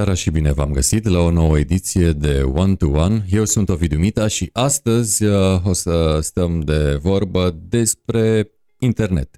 Bună 0.00 0.12
seara 0.12 0.24
și 0.24 0.30
bine 0.30 0.52
v-am 0.52 0.72
găsit 0.72 1.08
la 1.08 1.18
o 1.18 1.30
nouă 1.30 1.58
ediție 1.58 2.12
de 2.12 2.42
One 2.54 2.74
to 2.74 2.86
One. 2.86 3.24
Eu 3.30 3.44
sunt 3.44 3.68
Ovidiu 3.68 3.98
Mita 3.98 4.26
și 4.26 4.50
astăzi 4.52 5.24
uh, 5.24 5.64
o 5.64 5.72
să 5.72 6.18
stăm 6.22 6.60
de 6.60 6.98
vorbă 7.02 7.58
despre 7.68 8.50
internet. 8.78 9.36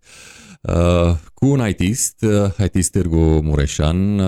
Uh, 0.61 1.15
cu 1.35 1.47
un 1.47 1.69
ITist, 1.69 2.23
uh, 2.23 2.65
ITist 2.65 2.91
Târgu 2.91 3.41
Mureșan, 3.43 4.21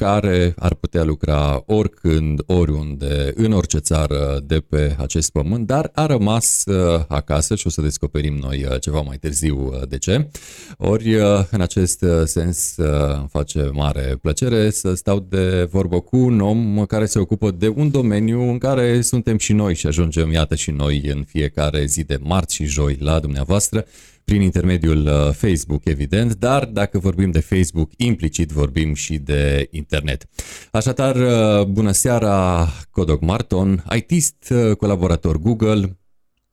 care 0.00 0.54
ar 0.58 0.74
putea 0.74 1.04
lucra 1.04 1.62
oricând, 1.66 2.40
oriunde, 2.46 3.32
în 3.34 3.52
orice 3.52 3.78
țară 3.78 4.40
de 4.46 4.60
pe 4.68 4.96
acest 4.98 5.30
pământ, 5.30 5.66
dar 5.66 5.90
a 5.94 6.06
rămas 6.06 6.64
uh, 6.66 7.04
acasă 7.08 7.54
și 7.54 7.66
o 7.66 7.70
să 7.70 7.80
descoperim 7.80 8.34
noi 8.34 8.66
uh, 8.70 8.80
ceva 8.80 9.00
mai 9.00 9.16
târziu 9.16 9.66
uh, 9.66 9.88
de 9.88 9.98
ce. 9.98 10.28
Ori, 10.76 11.14
în 11.50 11.60
acest 11.60 12.04
sens, 12.24 12.74
îmi 12.76 13.28
face 13.30 13.70
mare 13.72 14.18
plăcere 14.22 14.70
să 14.70 14.94
stau 14.94 15.26
de 15.28 15.68
vorbă 15.70 16.00
cu 16.00 16.16
un 16.16 16.40
om 16.40 16.84
care 16.84 17.06
se 17.06 17.18
ocupă 17.18 17.50
de 17.50 17.68
un 17.68 17.90
domeniu 17.90 18.40
în 18.50 18.58
care 18.58 19.00
suntem 19.00 19.38
și 19.38 19.52
noi 19.52 19.74
și 19.74 19.86
ajungem, 19.86 20.32
iată 20.32 20.54
și 20.54 20.70
noi, 20.70 21.02
în 21.04 21.24
fiecare 21.24 21.84
zi 21.84 22.04
de 22.04 22.18
marți 22.22 22.54
și 22.54 22.64
joi 22.64 22.96
la 23.00 23.18
dumneavoastră 23.18 23.86
prin 24.24 24.40
intermediul 24.42 25.06
uh, 25.06 25.32
Facebook, 25.32 25.84
evident, 25.84 26.34
dar 26.34 26.64
dacă 26.64 26.98
vorbim 26.98 27.30
de 27.30 27.40
Facebook, 27.40 27.90
implicit 27.96 28.50
vorbim 28.50 28.94
și 28.94 29.18
de 29.18 29.68
internet. 29.70 30.28
Așadar, 30.70 31.16
uh, 31.16 31.66
bună 31.66 31.92
seara, 31.92 32.68
Codoc 32.90 33.20
Marton, 33.20 33.84
ITist, 33.96 34.50
uh, 34.50 34.76
colaborator 34.76 35.38
Google 35.38 35.98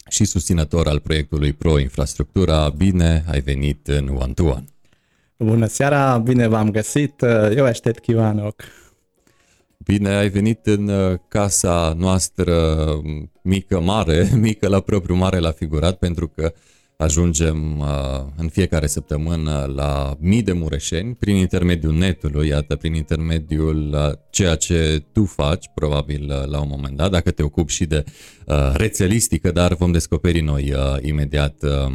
și 0.09 0.25
susținător 0.25 0.87
al 0.87 0.99
proiectului 0.99 1.53
Pro 1.53 1.79
Infrastructura. 1.79 2.69
Bine 2.69 3.23
ai 3.31 3.39
venit 3.39 3.87
în 3.87 4.07
One 4.07 4.33
to 4.33 4.43
One. 4.43 4.65
Bună 5.37 5.65
seara, 5.65 6.17
bine 6.17 6.47
v-am 6.47 6.71
găsit. 6.71 7.21
Eu 7.55 7.65
aștept 7.65 7.99
Chivanoc. 7.99 8.63
Bine 9.77 10.09
ai 10.09 10.29
venit 10.29 10.65
în 10.65 10.91
casa 11.27 11.95
noastră 11.97 12.85
mică, 13.41 13.79
mare, 13.79 14.29
mică 14.47 14.67
la 14.67 14.79
propriu, 14.79 15.15
mare 15.15 15.39
la 15.39 15.51
figurat, 15.51 15.97
pentru 15.97 16.27
că 16.27 16.53
uh, 16.53 16.59
ajungem 16.97 17.79
uh, 17.79 17.85
în 18.35 18.47
fiecare 18.47 18.87
săptămână 18.87 19.71
la 19.75 20.15
mii 20.19 20.41
de 20.41 20.51
mureșeni 20.51 21.15
prin 21.15 21.35
intermediul 21.35 21.93
netului, 21.93 22.47
iată, 22.47 22.75
prin 22.75 22.93
intermediul 22.93 23.93
uh, 23.93 24.11
ceea 24.29 24.55
ce 24.55 25.03
tu 25.11 25.25
faci, 25.25 25.65
probabil 25.73 26.23
uh, 26.29 26.49
la 26.49 26.61
un 26.61 26.67
moment 26.69 26.97
dat, 26.97 27.11
dacă 27.11 27.31
te 27.31 27.43
ocupi 27.43 27.73
și 27.73 27.85
de 27.85 28.03
uh, 28.45 28.71
rețelistică, 28.73 29.51
dar 29.51 29.73
vom 29.73 29.91
descoperi 29.91 30.41
noi 30.41 30.73
uh, 30.73 30.97
imediat 31.01 31.63
uh, 31.63 31.93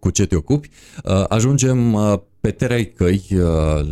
cu 0.00 0.10
ce 0.10 0.26
te 0.26 0.36
ocupi. 0.36 0.68
Uh, 1.04 1.24
ajungem 1.28 1.92
uh, 1.92 2.18
pe 2.40 2.50
terei 2.50 2.92
căi 2.92 3.22
uh, 3.30 3.40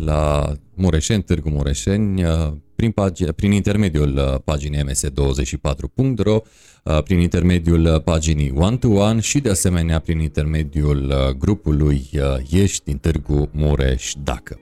la 0.05 0.53
Mureșeni, 0.73 1.23
Târgu 1.23 1.49
Mureșeni, 1.49 2.23
uh, 2.23 2.51
prin, 2.79 2.91
pag- 2.91 3.31
prin 3.35 3.51
intermediul 3.51 4.17
uh, 4.17 4.41
paginii 4.43 4.83
ms24.ro, 4.83 6.41
uh, 6.83 7.03
prin 7.03 7.19
intermediul 7.19 7.85
uh, 7.85 8.01
paginii 8.01 8.53
One-to-One 8.55 9.19
și 9.19 9.39
de 9.39 9.49
asemenea 9.49 9.99
prin 9.99 10.19
intermediul 10.19 11.13
grupului 11.37 12.09
Ești 12.51 12.83
din 12.83 12.97
Târgu 12.97 13.49
Mureș 13.51 14.13
Dacă. 14.23 14.59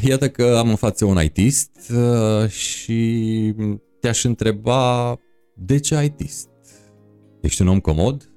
Iată 0.00 0.28
că 0.28 0.56
am 0.58 0.68
în 0.68 0.76
față 0.76 1.04
un 1.04 1.22
ITist 1.22 1.92
și 2.48 3.54
te-aș 4.00 4.24
întreba 4.24 5.16
de 5.54 5.78
ce 5.78 6.04
ITist? 6.04 6.48
Ești 7.40 7.62
un 7.62 7.68
om 7.68 7.80
comod? 7.80 8.32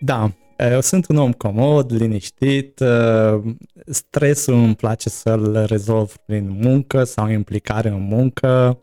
Da, 0.00 0.34
eu 0.72 0.80
sunt 0.80 1.06
un 1.08 1.16
om 1.16 1.32
comod, 1.32 1.92
liniștit, 1.92 2.82
stresul 3.86 4.54
îmi 4.54 4.74
place 4.74 5.08
să-l 5.08 5.64
rezolv 5.66 6.16
prin 6.26 6.58
muncă 6.60 7.04
sau 7.04 7.28
implicare 7.28 7.88
în 7.88 8.02
muncă. 8.02 8.80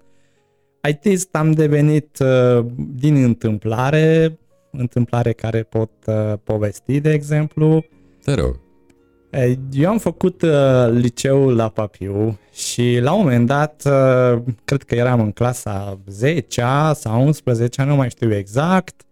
ITist 0.89 1.35
am 1.35 1.51
devenit 1.51 2.17
din 2.75 3.23
întâmplare, 3.23 4.39
întâmplare 4.71 5.31
care 5.31 5.63
pot 5.63 5.91
povesti, 6.43 6.99
de 6.99 7.11
exemplu. 7.11 7.85
Te 8.23 8.33
rog. 8.33 8.59
Eu 9.71 9.89
am 9.89 9.97
făcut 9.97 10.41
uh, 10.41 10.89
liceul 10.91 11.55
la 11.55 11.69
Papiu 11.69 12.39
și 12.53 12.99
la 13.01 13.13
un 13.13 13.21
moment 13.21 13.47
dat, 13.47 13.83
uh, 13.85 14.41
cred 14.65 14.83
că 14.83 14.95
eram 14.95 15.19
în 15.19 15.31
clasa 15.31 15.99
10 16.07 16.63
sau 16.93 17.25
11, 17.25 17.83
nu 17.83 17.95
mai 17.95 18.09
știu 18.09 18.33
exact, 18.33 19.01
Uh, 19.01 19.06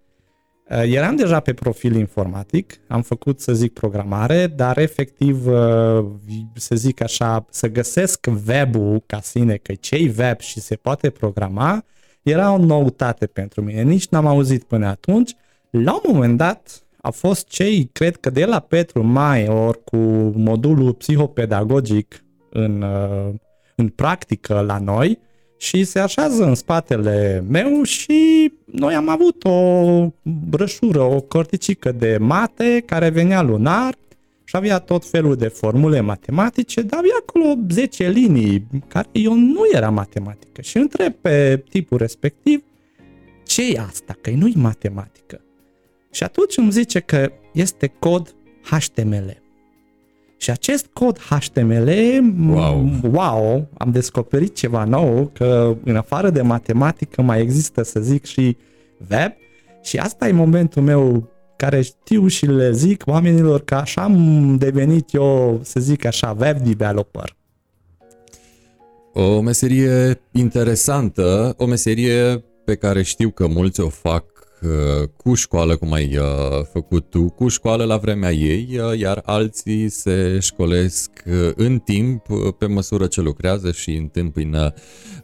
eram 0.69 1.15
deja 1.15 1.39
pe 1.39 1.53
profil 1.53 1.95
informatic, 1.95 2.79
am 2.87 3.01
făcut, 3.01 3.39
să 3.39 3.53
zic, 3.53 3.73
programare, 3.73 4.47
dar 4.47 4.77
efectiv, 4.77 5.47
uh, 5.47 6.05
să 6.53 6.75
zic 6.75 7.01
așa, 7.01 7.45
să 7.49 7.67
găsesc 7.67 8.27
web-ul 8.47 9.03
ca 9.05 9.19
sine, 9.21 9.55
că 9.55 9.73
ce 9.73 10.13
web 10.17 10.39
și 10.39 10.59
se 10.59 10.75
poate 10.75 11.09
programa, 11.09 11.83
era 12.21 12.51
o 12.51 12.57
noutate 12.57 13.25
pentru 13.25 13.61
mine. 13.61 13.81
Nici 13.81 14.07
n-am 14.07 14.25
auzit 14.25 14.63
până 14.63 14.87
atunci. 14.87 15.35
La 15.69 15.93
un 15.93 16.13
moment 16.13 16.37
dat, 16.37 16.83
a 17.01 17.09
fost 17.09 17.47
cei, 17.47 17.89
cred 17.91 18.15
că 18.15 18.29
de 18.29 18.45
la 18.45 18.59
Petru 18.59 19.03
Mai, 19.03 19.47
ori 19.47 19.83
cu 19.83 19.97
modulul 20.35 20.93
psihopedagogic 20.93 22.23
în, 22.49 22.81
uh, 22.81 23.33
în 23.75 23.87
practică 23.87 24.59
la 24.59 24.77
noi, 24.77 25.19
și 25.57 25.83
se 25.83 25.99
așează 25.99 26.43
în 26.43 26.55
spatele 26.55 27.43
meu 27.49 27.83
și 27.83 28.51
noi 28.65 28.93
am 28.93 29.09
avut 29.09 29.43
o 29.43 30.09
brășură, 30.49 31.01
o 31.01 31.21
corticică 31.21 31.91
de 31.91 32.17
mate 32.19 32.83
care 32.85 33.09
venea 33.09 33.41
lunar 33.41 33.95
și 34.43 34.55
avea 34.55 34.79
tot 34.79 35.05
felul 35.05 35.35
de 35.35 35.47
formule 35.47 35.99
matematice, 35.99 36.81
dar 36.81 36.99
avea 36.99 37.15
acolo 37.19 37.55
10 37.69 38.09
linii 38.09 38.67
care 38.87 39.07
eu 39.11 39.33
nu 39.33 39.61
era 39.73 39.89
matematică 39.89 40.61
și 40.61 40.77
întreb 40.77 41.13
pe 41.13 41.63
tipul 41.69 41.97
respectiv 41.97 42.63
ce 43.45 43.73
e 43.73 43.79
asta, 43.79 44.17
că 44.21 44.29
nu-i 44.29 44.53
matematică. 44.55 45.41
Și 46.11 46.23
atunci 46.23 46.57
îmi 46.57 46.71
zice 46.71 46.99
că 46.99 47.31
este 47.53 47.87
cod 47.99 48.35
HTML. 48.63 49.43
Și 50.37 50.51
acest 50.51 50.85
cod 50.93 51.19
HTML, 51.19 51.89
wow. 52.49 52.89
wow, 53.11 53.67
am 53.77 53.91
descoperit 53.91 54.55
ceva 54.55 54.83
nou, 54.83 55.31
că 55.33 55.75
în 55.83 55.95
afară 55.95 56.29
de 56.29 56.41
matematică 56.41 57.21
mai 57.21 57.41
există, 57.41 57.83
să 57.83 57.99
zic, 57.99 58.25
și 58.25 58.57
web. 59.11 59.31
Și 59.83 59.97
asta 59.97 60.27
e 60.27 60.31
momentul 60.31 60.81
meu 60.81 61.29
care 61.55 61.81
știu 61.81 62.27
și 62.27 62.45
le 62.45 62.71
zic 62.71 63.03
oamenilor 63.05 63.63
că 63.63 63.75
așa 63.75 64.01
am 64.01 64.55
devenit 64.57 65.13
eu, 65.13 65.59
să 65.63 65.79
zic 65.79 66.05
așa, 66.05 66.35
web 66.39 66.57
developer. 66.57 67.35
O 69.13 69.41
meserie 69.41 70.21
interesantă, 70.31 71.53
o 71.57 71.65
meserie 71.65 72.43
pe 72.65 72.75
care 72.75 73.01
știu 73.01 73.29
că 73.29 73.47
mulți 73.47 73.79
o 73.79 73.89
fac 73.89 74.34
Uh, 74.34 74.34
cu 75.17 75.33
școală, 75.33 75.75
cum 75.75 75.93
ai 75.93 76.17
uh, 76.17 76.25
făcut 76.71 77.09
tu, 77.09 77.29
cu 77.29 77.47
școală 77.47 77.83
la 77.83 77.97
vremea 77.97 78.31
ei, 78.31 78.79
uh, 78.79 78.99
iar 78.99 79.21
alții 79.25 79.89
se 79.89 80.39
școlesc 80.39 81.11
în 81.55 81.79
timp 81.79 82.25
pe 82.57 82.65
măsură 82.65 83.07
ce 83.07 83.21
lucrează 83.21 83.71
și 83.71 83.95
întâmpină 83.95 84.73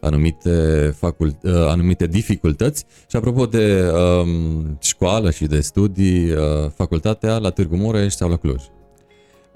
anumite, 0.02 0.50
facult- 0.98 1.44
anumite 1.44 2.08
dificultăți. 2.08 2.86
Și 3.10 3.16
apropo 3.16 3.46
de 3.46 3.92
um, 3.92 4.78
școală 4.82 5.32
și 5.32 5.46
de 5.46 5.60
studii, 5.60 6.30
facultatea 6.76 7.38
la 7.38 7.50
Târgu 7.50 7.76
Mureș 7.76 8.14
sau 8.14 8.30
la 8.30 8.36
Cluj? 8.36 8.62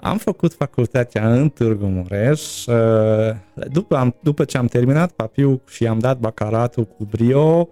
Am 0.00 0.18
făcut 0.18 0.52
facultatea 0.52 1.32
în 1.32 1.48
Târgu 1.48 1.86
Mureș. 1.86 2.64
După, 3.72 4.16
după 4.20 4.44
ce 4.44 4.58
am 4.58 4.66
terminat 4.66 5.10
papiu 5.10 5.62
și 5.68 5.86
am 5.86 5.98
dat 5.98 6.18
bacalatul 6.18 6.84
cu 6.84 7.04
brio, 7.04 7.68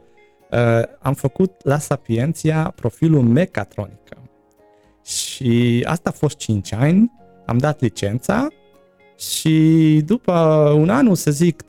uh, 0.51 0.83
am 0.99 1.15
făcut 1.15 1.65
la 1.65 1.79
Sapienția 1.79 2.73
profilul 2.75 3.23
mecatronică. 3.23 4.17
Și 5.05 5.85
asta 5.89 6.09
a 6.09 6.17
fost 6.17 6.37
5 6.37 6.73
ani, 6.73 7.13
am 7.47 7.59
dat 7.59 7.81
licența 7.81 8.49
și 9.19 10.03
după 10.07 10.33
un 10.77 10.89
an, 10.89 11.15
să 11.15 11.31
zic 11.31 11.63
3-4, 11.63 11.67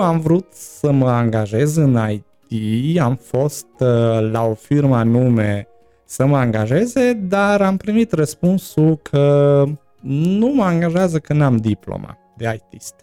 am 0.00 0.20
vrut 0.20 0.52
să 0.52 0.90
mă 0.90 1.10
angajez 1.10 1.76
în 1.76 1.98
IT, 2.10 3.00
am 3.00 3.14
fost 3.14 3.66
uh, 3.78 4.30
la 4.30 4.44
o 4.44 4.54
firmă 4.54 4.96
anume 4.96 5.68
să 6.04 6.26
mă 6.26 6.36
angajeze, 6.36 7.12
dar 7.12 7.62
am 7.62 7.76
primit 7.76 8.12
răspunsul 8.12 8.96
că 8.96 9.64
nu 10.02 10.46
mă 10.46 10.64
angajează 10.64 11.18
că 11.18 11.32
n-am 11.32 11.56
diploma 11.56 12.18
de 12.36 12.60
ITist. 12.62 12.94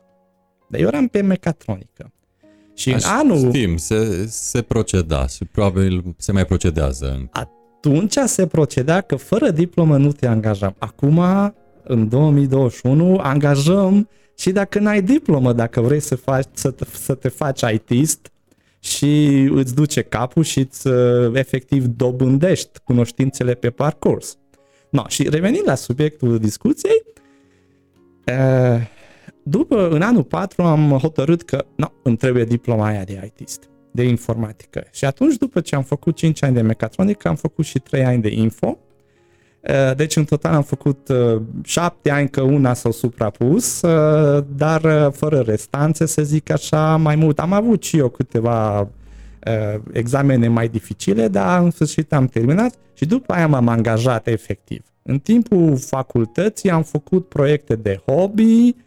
Dar 0.69 0.79
eu 0.79 0.87
eram 0.87 1.07
pe 1.07 1.21
mecatronică. 1.21 2.11
Și 2.75 2.93
Aș, 2.93 3.03
în 3.03 3.09
anul... 3.09 3.53
Știm, 3.53 3.77
se, 3.77 4.25
se 4.29 4.61
proceda 4.61 5.27
și 5.27 5.45
probabil 5.45 6.03
se 6.17 6.31
mai 6.31 6.45
procedează. 6.45 7.29
Atunci 7.31 8.17
se 8.25 8.47
proceda 8.47 9.01
că 9.01 9.15
fără 9.15 9.49
diplomă 9.49 9.97
nu 9.97 10.11
te 10.11 10.27
angajăm. 10.27 10.75
Acum, 10.77 11.21
în 11.83 12.09
2021, 12.09 13.17
angajăm 13.21 14.09
și 14.37 14.51
dacă 14.51 14.79
n-ai 14.79 15.01
diplomă, 15.01 15.53
dacă 15.53 15.81
vrei 15.81 15.99
să, 15.99 16.15
faci, 16.15 16.47
să, 16.53 16.71
te, 16.71 16.85
să 16.91 17.13
te 17.13 17.27
faci 17.27 17.61
ITist 17.73 18.29
și 18.79 19.29
îți 19.53 19.75
duce 19.75 20.01
capul 20.01 20.43
și 20.43 20.59
îți 20.59 20.87
uh, 20.87 21.31
efectiv 21.33 21.85
dobândești 21.85 22.79
cunoștințele 22.83 23.53
pe 23.53 23.69
parcurs. 23.69 24.37
No, 24.89 25.03
și 25.07 25.29
revenind 25.29 25.63
la 25.65 25.75
subiectul 25.75 26.39
discuției, 26.39 27.03
uh, 28.27 28.93
după, 29.47 29.89
în 29.89 30.01
anul 30.01 30.23
4, 30.23 30.63
am 30.63 30.89
hotărât 30.89 31.41
că 31.41 31.65
no, 31.75 31.87
îmi 32.03 32.17
trebuie 32.17 32.43
diploma 32.43 32.85
aia 32.85 33.03
de 33.03 33.21
ITist, 33.25 33.69
de 33.91 34.03
informatică. 34.03 34.83
Și 34.91 35.05
atunci, 35.05 35.35
după 35.35 35.59
ce 35.59 35.75
am 35.75 35.83
făcut 35.83 36.15
5 36.15 36.43
ani 36.43 36.53
de 36.53 36.61
mecatronică, 36.61 37.27
am 37.27 37.35
făcut 37.35 37.65
și 37.65 37.79
3 37.79 38.05
ani 38.05 38.21
de 38.21 38.29
info. 38.31 38.77
Uh, 39.61 39.95
deci, 39.95 40.15
în 40.15 40.23
total 40.23 40.53
am 40.53 40.63
făcut 40.63 41.11
7 41.63 42.11
ani, 42.11 42.29
că 42.29 42.41
una 42.41 42.73
s-au 42.73 42.91
suprapus, 42.91 43.81
dar 44.55 45.11
fără 45.11 45.39
restanțe, 45.39 46.05
să 46.05 46.21
zic 46.21 46.49
așa, 46.49 46.97
mai 46.97 47.15
mult. 47.15 47.39
Am 47.39 47.53
avut 47.53 47.83
și 47.83 47.97
eu 47.97 48.09
câteva 48.09 48.87
examene 49.91 50.47
mai 50.47 50.67
dificile, 50.67 51.27
dar 51.27 51.61
în 51.61 51.71
sfârșit 51.71 52.13
am 52.13 52.27
terminat 52.27 52.75
și 52.93 53.05
după 53.05 53.33
aia 53.33 53.47
m-am 53.47 53.67
angajat 53.67 54.27
efectiv. 54.27 54.83
În 55.01 55.19
timpul 55.19 55.77
facultății 55.77 56.69
am 56.69 56.83
făcut 56.83 57.27
proiecte 57.27 57.75
de 57.75 58.01
hobby, 58.05 58.67
uh, 58.67 58.84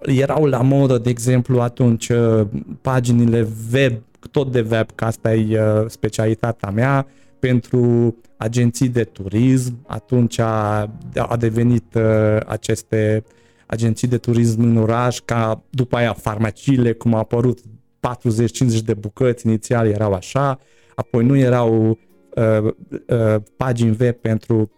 erau 0.00 0.44
la 0.44 0.62
modă, 0.62 0.98
de 0.98 1.10
exemplu, 1.10 1.60
atunci 1.60 2.08
uh, 2.08 2.46
paginile 2.80 3.48
web, 3.72 3.92
tot 4.30 4.52
de 4.52 4.66
web, 4.70 4.90
că 4.94 5.04
asta 5.04 5.34
e 5.34 5.60
uh, 5.62 5.84
specialitatea 5.88 6.70
mea, 6.70 7.06
pentru 7.38 8.14
agenții 8.36 8.88
de 8.88 9.04
turism. 9.04 9.84
Atunci 9.86 10.38
a, 10.38 10.90
a 11.14 11.36
devenit 11.38 11.94
uh, 11.94 12.36
aceste 12.46 13.24
agenții 13.66 14.08
de 14.08 14.18
turism 14.18 14.62
în 14.62 14.76
oraș, 14.76 15.18
ca 15.18 15.62
după 15.70 15.96
aia 15.96 16.12
farmaciile, 16.12 16.92
cum 16.92 17.14
a 17.14 17.18
apărut 17.18 17.58
40-50 17.58 17.62
de 18.84 18.94
bucăți, 18.94 19.46
inițial 19.46 19.86
erau 19.86 20.12
așa, 20.12 20.58
apoi 20.94 21.24
nu 21.24 21.36
erau 21.36 21.98
uh, 22.34 22.72
uh, 23.06 23.42
pagini 23.56 23.96
web 24.00 24.14
pentru 24.14 24.70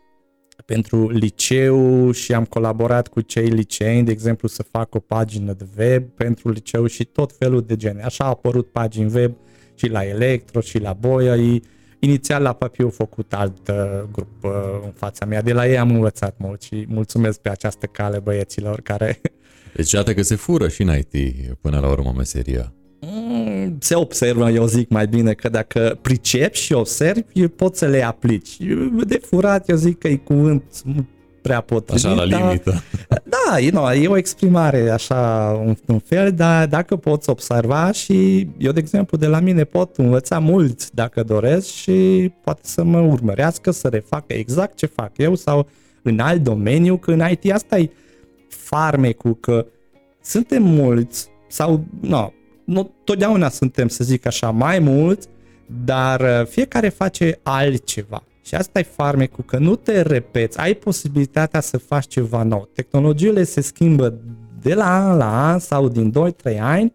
pentru 0.64 1.08
liceu 1.08 2.10
și 2.10 2.34
am 2.34 2.44
colaborat 2.44 3.08
cu 3.08 3.20
cei 3.20 3.46
liceeni, 3.46 4.04
de 4.04 4.10
exemplu, 4.10 4.48
să 4.48 4.62
fac 4.62 4.94
o 4.94 4.98
pagină 4.98 5.52
de 5.52 5.66
web 5.78 6.04
pentru 6.04 6.50
liceu 6.50 6.86
și 6.86 7.04
tot 7.04 7.32
felul 7.38 7.62
de 7.62 7.76
gene. 7.76 8.02
Așa 8.02 8.24
au 8.24 8.30
apărut 8.30 8.70
pagini 8.70 9.12
web 9.14 9.32
și 9.74 9.88
la 9.88 10.06
Electro 10.06 10.60
și 10.60 10.78
la 10.78 10.92
Boia. 10.92 11.60
Inițial 11.98 12.42
la 12.42 12.52
Papiu 12.52 12.84
au 12.84 12.90
făcut 12.90 13.32
alt 13.32 13.68
uh, 13.68 14.02
grup 14.12 14.44
uh, 14.44 14.50
în 14.84 14.90
fața 14.90 15.24
mea. 15.24 15.42
De 15.42 15.52
la 15.52 15.68
ei 15.68 15.78
am 15.78 15.90
învățat 15.90 16.34
mult 16.38 16.62
și 16.62 16.84
mulțumesc 16.88 17.40
pe 17.40 17.50
această 17.50 17.86
cale 17.86 18.18
băieților 18.18 18.80
care... 18.80 19.20
Deci 19.74 19.92
iată 19.92 20.14
că 20.14 20.22
se 20.22 20.34
fură 20.34 20.68
și 20.68 20.82
în 20.82 20.98
IT 20.98 21.36
până 21.60 21.78
la 21.78 21.88
urmă 21.88 22.12
meseria. 22.16 22.72
Mm, 23.72 23.78
se 23.80 23.94
observă, 23.94 24.50
eu 24.50 24.66
zic 24.66 24.88
mai 24.88 25.06
bine, 25.06 25.32
că 25.32 25.48
dacă 25.48 25.98
pricepi 26.02 26.58
și 26.58 26.72
observi, 26.72 27.48
poți 27.48 27.78
să 27.78 27.86
le 27.86 28.02
aplici. 28.02 28.56
De 29.06 29.20
furat, 29.24 29.68
eu 29.68 29.76
zic 29.76 29.98
că 29.98 30.08
e 30.08 30.16
cuvânt 30.16 30.62
prea 31.42 31.60
potrivit. 31.60 32.04
Așa, 32.04 32.14
la 32.14 32.24
limită. 32.24 32.82
Da, 33.24 33.58
you 33.58 33.70
know, 33.70 33.88
e 33.88 34.08
o 34.08 34.16
exprimare 34.16 34.90
așa, 34.90 35.52
un, 35.64 35.76
un 35.86 35.98
fel, 35.98 36.32
dar 36.32 36.66
dacă 36.66 36.96
poți 36.96 37.30
observa 37.30 37.92
și 37.92 38.48
eu, 38.58 38.72
de 38.72 38.78
exemplu, 38.80 39.16
de 39.16 39.26
la 39.26 39.40
mine 39.40 39.64
pot 39.64 39.96
învăța 39.96 40.38
mult 40.38 40.90
dacă 40.90 41.22
doresc 41.22 41.66
și 41.66 42.30
poate 42.44 42.60
să 42.64 42.84
mă 42.84 43.00
urmărească 43.00 43.70
să 43.70 43.88
refacă 43.88 44.32
exact 44.34 44.76
ce 44.76 44.86
fac 44.86 45.12
eu 45.16 45.34
sau 45.34 45.68
în 46.02 46.18
alt 46.18 46.42
domeniu, 46.42 46.96
că 46.96 47.10
în 47.12 47.22
IT 47.30 47.52
asta 47.52 47.78
e 47.78 47.90
farmecul, 48.48 49.36
că 49.40 49.66
suntem 50.22 50.62
mulți 50.62 51.28
sau, 51.48 51.84
no, 52.00 52.30
nu, 52.64 52.94
totdeauna 53.04 53.48
suntem, 53.48 53.88
să 53.88 54.04
zic 54.04 54.26
așa, 54.26 54.50
mai 54.50 54.78
mulți, 54.78 55.28
dar 55.84 56.20
uh, 56.20 56.46
fiecare 56.46 56.88
face 56.88 57.38
altceva. 57.42 58.22
Și 58.44 58.54
asta 58.54 58.78
e 58.78 58.82
farmecul, 58.82 59.44
că 59.44 59.58
nu 59.58 59.76
te 59.76 60.00
repeți, 60.00 60.58
ai 60.58 60.74
posibilitatea 60.74 61.60
să 61.60 61.78
faci 61.78 62.06
ceva 62.06 62.42
nou. 62.42 62.68
Tehnologiile 62.74 63.44
se 63.44 63.60
schimbă 63.60 64.20
de 64.60 64.74
la 64.74 65.10
an 65.10 65.16
la 65.16 65.50
an 65.50 65.58
sau 65.58 65.88
din 65.88 66.12
2-3 66.52 66.58
ani 66.60 66.92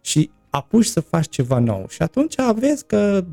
și 0.00 0.30
apuci 0.50 0.84
să 0.84 1.00
faci 1.00 1.28
ceva 1.28 1.58
nou. 1.58 1.86
Și 1.88 2.02
atunci 2.02 2.34
vezi 2.54 2.86
că 2.86 3.24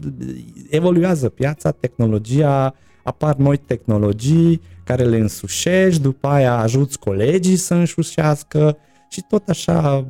evoluează 0.70 1.30
piața, 1.30 1.72
tehnologia, 1.72 2.76
apar 3.04 3.36
noi 3.36 3.58
tehnologii 3.58 4.62
care 4.84 5.04
le 5.04 5.18
însușești, 5.18 6.02
după 6.02 6.28
aia 6.28 6.58
ajuți 6.58 7.00
colegii 7.00 7.56
să 7.56 7.74
însușească, 7.74 8.78
și 9.14 9.22
tot 9.30 9.50
așa, 9.50 10.08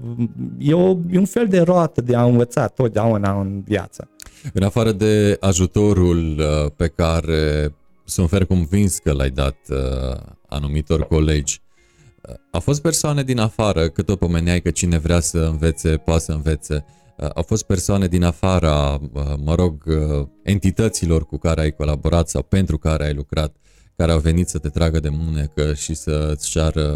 e, 0.57 0.73
o, 0.73 0.97
e 1.11 1.17
un 1.17 1.25
fel 1.25 1.47
de 1.47 1.61
roată 1.61 2.01
de 2.01 2.15
a 2.15 2.23
învăța 2.23 2.67
totdeauna 2.67 3.39
în 3.39 3.61
viață. 3.65 4.09
În 4.53 4.63
afară 4.63 4.91
de 4.91 5.37
ajutorul 5.39 6.39
uh, 6.39 6.71
pe 6.75 6.87
care 6.87 7.75
sunt 8.03 8.29
fer 8.29 8.45
convins 8.45 8.97
că 8.97 9.11
l-ai 9.11 9.29
dat 9.29 9.55
uh, 9.69 10.19
anumitor 10.47 11.07
colegi, 11.07 11.61
uh, 12.21 12.35
au 12.51 12.59
fost 12.59 12.81
persoane 12.81 13.23
din 13.23 13.39
afară, 13.39 13.89
că 13.89 14.01
tot 14.01 14.19
pomeneai 14.19 14.61
că 14.61 14.71
cine 14.71 14.97
vrea 14.97 15.19
să 15.19 15.37
învețe, 15.37 15.97
poate 15.97 16.21
să 16.21 16.31
învețe, 16.31 16.85
au 17.35 17.43
fost 17.43 17.63
persoane 17.63 18.07
din 18.07 18.23
afara, 18.23 18.99
mă 19.43 19.55
rog, 19.55 19.83
entităților 20.43 21.25
cu 21.25 21.37
care 21.37 21.61
ai 21.61 21.71
colaborat 21.71 22.29
sau 22.29 22.41
pentru 22.41 22.77
care 22.77 23.05
ai 23.05 23.13
lucrat, 23.13 23.55
care 23.95 24.11
au 24.11 24.19
venit 24.19 24.47
să 24.47 24.57
te 24.57 24.69
tragă 24.69 24.99
de 24.99 25.09
mânecă 25.09 25.73
și 25.73 25.93
să-ți 25.93 26.49
ceară 26.49 26.87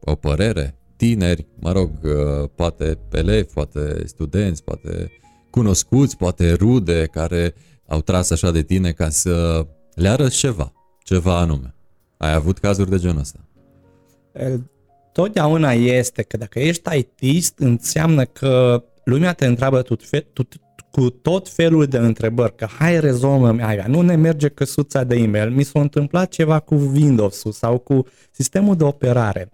o 0.00 0.14
părere? 0.14 0.78
Tineri, 0.96 1.46
mă 1.58 1.72
rog, 1.72 1.90
uh, 2.02 2.48
poate 2.54 2.98
elevi, 3.12 3.52
poate 3.52 4.02
studenți, 4.06 4.64
poate 4.64 5.10
cunoscuți, 5.50 6.16
poate 6.16 6.52
rude 6.52 7.06
care 7.12 7.54
au 7.86 8.00
tras 8.00 8.30
așa 8.30 8.50
de 8.50 8.62
tine 8.62 8.92
ca 8.92 9.08
să 9.08 9.66
le 9.94 10.08
arăți 10.08 10.36
ceva, 10.36 10.72
ceva 10.98 11.38
anume. 11.38 11.74
Ai 12.16 12.34
avut 12.34 12.58
cazuri 12.58 12.90
de 12.90 12.98
genul 12.98 13.18
ăsta? 13.18 13.48
Totdeauna 15.12 15.72
este 15.72 16.22
că 16.22 16.36
dacă 16.36 16.58
ești 16.58 16.98
ITist, 16.98 17.58
înseamnă 17.58 18.24
că 18.24 18.84
lumea 19.04 19.32
te 19.32 19.46
întreabă 19.46 19.82
tot 19.82 20.04
fel, 20.04 20.26
tot, 20.32 20.54
cu 20.90 21.10
tot 21.10 21.48
felul 21.48 21.86
de 21.86 21.98
întrebări, 21.98 22.56
că 22.56 22.66
hai 22.78 23.00
rezolvă 23.00 23.56
aia, 23.60 23.84
nu 23.88 24.00
ne 24.00 24.14
merge 24.14 24.48
căsuța 24.48 25.04
de 25.04 25.16
e-mail, 25.16 25.50
mi 25.50 25.62
s-a 25.62 25.80
întâmplat 25.80 26.28
ceva 26.28 26.58
cu 26.58 26.74
Windows-ul 26.74 27.52
sau 27.52 27.78
cu 27.78 28.06
sistemul 28.30 28.76
de 28.76 28.84
operare. 28.84 29.50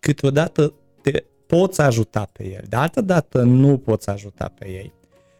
Câteodată 0.00 0.74
te 1.02 1.24
poți 1.46 1.80
ajuta 1.80 2.28
pe 2.32 2.48
el, 2.48 2.64
de 2.68 2.76
altă 2.76 3.00
dată 3.00 3.42
nu 3.42 3.78
poți 3.78 4.08
ajuta 4.08 4.52
pe 4.58 4.68
ei. 4.68 4.92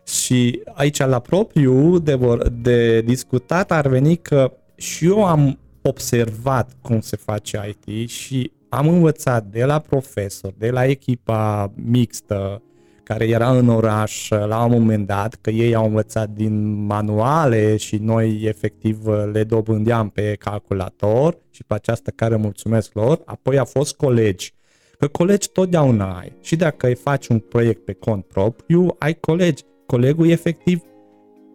Și 0.07 0.63
aici 0.73 0.99
la 0.99 1.19
propriu 1.19 1.99
de, 1.99 2.15
vor, 2.15 2.49
de 2.49 3.01
discutat 3.01 3.73
ar 3.73 3.89
veni 3.89 4.17
că 4.17 4.53
și 4.75 5.07
eu 5.07 5.25
am 5.25 5.59
observat 5.83 6.71
cum 6.83 7.01
se 7.01 7.17
face 7.17 7.77
IT 7.85 8.09
și 8.09 8.53
am 8.69 8.89
învățat 8.89 9.45
de 9.45 9.65
la 9.65 9.79
profesor, 9.79 10.55
de 10.59 10.71
la 10.71 10.85
echipa 10.85 11.73
mixtă 11.75 12.63
care 13.03 13.29
era 13.29 13.57
în 13.57 13.69
oraș 13.69 14.29
la 14.29 14.65
un 14.65 14.71
moment 14.71 15.07
dat, 15.07 15.35
că 15.41 15.51
ei 15.51 15.75
au 15.75 15.85
învățat 15.87 16.29
din 16.29 16.85
manuale 16.85 17.77
și 17.77 17.97
noi 17.97 18.43
efectiv 18.43 19.07
le 19.33 19.45
dobândeam 19.45 20.09
pe 20.09 20.37
calculator 20.39 21.39
și 21.51 21.65
pe 21.65 21.75
această 21.75 22.11
care 22.11 22.37
mulțumesc 22.37 22.95
lor. 22.95 23.23
Apoi 23.25 23.59
a 23.59 23.65
fost 23.65 23.97
colegi 23.97 24.55
Că 25.01 25.07
colegi 25.07 25.49
totdeauna 25.49 26.19
ai. 26.19 26.33
Și 26.41 26.57
dacă 26.57 26.87
îi 26.87 26.95
faci 26.95 27.27
un 27.27 27.39
proiect 27.39 27.85
pe 27.85 27.93
cont 27.93 28.25
propriu, 28.25 28.97
ai 28.99 29.15
colegi. 29.15 29.63
Colegul 29.87 30.29
efectiv, 30.29 30.83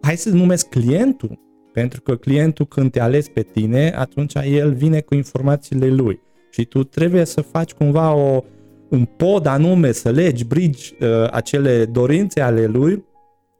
hai 0.02 0.16
să 0.16 0.28
numesc 0.28 0.68
clientul. 0.68 1.38
Pentru 1.72 2.00
că 2.00 2.16
clientul 2.16 2.66
când 2.66 2.90
te 2.90 3.00
ales 3.00 3.28
pe 3.28 3.42
tine, 3.42 3.92
atunci 3.96 4.34
el 4.34 4.72
vine 4.72 5.00
cu 5.00 5.14
informațiile 5.14 5.88
lui. 5.88 6.20
Și 6.50 6.64
tu 6.64 6.84
trebuie 6.84 7.24
să 7.24 7.40
faci 7.40 7.72
cumva 7.72 8.14
o, 8.14 8.44
un 8.88 9.04
pod 9.04 9.46
anume, 9.46 9.92
să 9.92 10.10
legi, 10.10 10.44
bridge 10.44 10.94
uh, 11.00 11.28
acele 11.30 11.84
dorințe 11.84 12.40
ale 12.40 12.66
lui 12.66 13.04